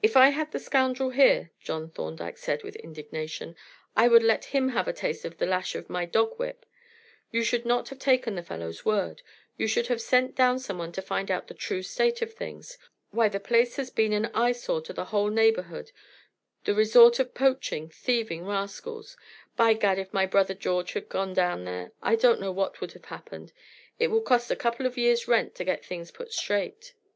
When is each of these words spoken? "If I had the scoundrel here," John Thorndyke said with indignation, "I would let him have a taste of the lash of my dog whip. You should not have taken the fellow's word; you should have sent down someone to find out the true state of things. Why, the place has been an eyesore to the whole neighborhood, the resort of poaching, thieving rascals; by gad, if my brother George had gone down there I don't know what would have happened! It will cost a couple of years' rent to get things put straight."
"If 0.00 0.16
I 0.16 0.28
had 0.28 0.52
the 0.52 0.60
scoundrel 0.60 1.10
here," 1.10 1.50
John 1.58 1.90
Thorndyke 1.90 2.38
said 2.38 2.62
with 2.62 2.76
indignation, 2.76 3.56
"I 3.96 4.06
would 4.06 4.22
let 4.22 4.44
him 4.54 4.68
have 4.68 4.86
a 4.86 4.92
taste 4.92 5.24
of 5.24 5.38
the 5.38 5.44
lash 5.46 5.74
of 5.74 5.90
my 5.90 6.04
dog 6.06 6.38
whip. 6.38 6.64
You 7.32 7.42
should 7.42 7.64
not 7.66 7.88
have 7.88 7.98
taken 7.98 8.36
the 8.36 8.44
fellow's 8.44 8.84
word; 8.84 9.22
you 9.56 9.66
should 9.66 9.88
have 9.88 10.00
sent 10.00 10.36
down 10.36 10.60
someone 10.60 10.92
to 10.92 11.02
find 11.02 11.32
out 11.32 11.48
the 11.48 11.54
true 11.54 11.82
state 11.82 12.22
of 12.22 12.32
things. 12.32 12.78
Why, 13.10 13.28
the 13.28 13.40
place 13.40 13.74
has 13.74 13.90
been 13.90 14.12
an 14.12 14.30
eyesore 14.34 14.82
to 14.82 14.92
the 14.92 15.06
whole 15.06 15.30
neighborhood, 15.30 15.90
the 16.62 16.72
resort 16.72 17.18
of 17.18 17.34
poaching, 17.34 17.88
thieving 17.88 18.46
rascals; 18.46 19.16
by 19.56 19.72
gad, 19.74 19.98
if 19.98 20.12
my 20.14 20.26
brother 20.26 20.54
George 20.54 20.92
had 20.92 21.08
gone 21.08 21.34
down 21.34 21.64
there 21.64 21.90
I 22.00 22.14
don't 22.14 22.40
know 22.40 22.52
what 22.52 22.80
would 22.80 22.92
have 22.92 23.06
happened! 23.06 23.52
It 23.98 24.12
will 24.12 24.22
cost 24.22 24.52
a 24.52 24.54
couple 24.54 24.86
of 24.86 24.96
years' 24.96 25.26
rent 25.26 25.56
to 25.56 25.64
get 25.64 25.84
things 25.84 26.12
put 26.12 26.32
straight." 26.32 26.94